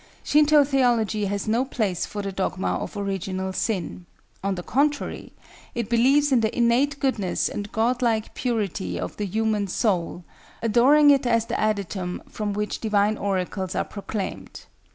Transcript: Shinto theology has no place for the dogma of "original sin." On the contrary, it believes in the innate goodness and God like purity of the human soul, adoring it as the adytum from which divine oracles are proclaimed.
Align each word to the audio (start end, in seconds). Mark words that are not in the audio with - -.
Shinto 0.23 0.63
theology 0.63 1.25
has 1.25 1.47
no 1.47 1.63
place 1.63 2.07
for 2.07 2.23
the 2.23 2.31
dogma 2.31 2.69
of 2.77 2.97
"original 2.97 3.53
sin." 3.53 4.07
On 4.43 4.55
the 4.55 4.63
contrary, 4.63 5.31
it 5.75 5.91
believes 5.91 6.31
in 6.31 6.39
the 6.39 6.57
innate 6.57 6.99
goodness 6.99 7.47
and 7.47 7.71
God 7.71 8.01
like 8.01 8.33
purity 8.33 8.99
of 8.99 9.15
the 9.17 9.27
human 9.27 9.67
soul, 9.67 10.23
adoring 10.63 11.11
it 11.11 11.27
as 11.27 11.45
the 11.45 11.53
adytum 11.61 12.23
from 12.27 12.51
which 12.53 12.79
divine 12.79 13.15
oracles 13.15 13.75
are 13.75 13.85
proclaimed. 13.85 14.65